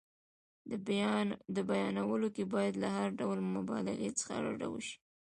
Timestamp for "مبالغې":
3.55-4.09